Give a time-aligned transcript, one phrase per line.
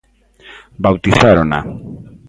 [0.83, 1.59] Bautizárona.